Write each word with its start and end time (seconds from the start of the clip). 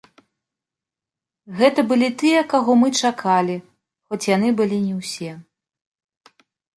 Гэта 1.57 1.83
былі 1.91 2.07
тыя, 2.21 2.39
каго 2.53 2.71
мы 2.83 2.87
чакалі, 3.09 3.57
хоць 4.07 4.21
яны 4.35 4.49
былі 4.63 4.77
не 4.87 4.93
ўсе. 5.03 5.31